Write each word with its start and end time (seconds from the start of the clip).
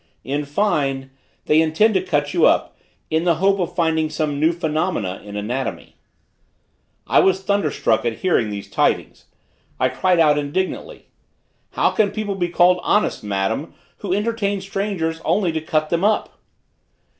In 0.23 0.45
fine, 0.45 1.11
they 1.45 1.61
intend 1.61 1.93
to 1.93 2.01
cut 2.01 2.33
you 2.33 2.47
up, 2.47 2.75
in 3.11 3.23
the 3.23 3.35
hope 3.35 3.59
of 3.59 3.75
finding 3.75 4.09
some 4.09 4.39
new 4.39 4.51
phenomena 4.51 5.21
in 5.23 5.35
anatomy." 5.37 5.95
I 7.05 7.19
was 7.19 7.43
thunder 7.43 7.69
struck 7.69 8.03
at 8.03 8.13
hearing 8.25 8.49
these 8.49 8.67
tidings. 8.67 9.25
I 9.79 9.89
cried 9.89 10.19
out 10.19 10.39
indignantly: 10.39 11.09
"How 11.73 11.91
can 11.91 12.09
people 12.09 12.33
be 12.33 12.49
called 12.49 12.79
honest, 12.81 13.23
madam! 13.23 13.75
who 13.97 14.11
entertain 14.11 14.59
strangers 14.59 15.21
only 15.23 15.51
to 15.51 15.61
cut 15.61 15.91
them 15.91 16.03
up?" 16.03 16.39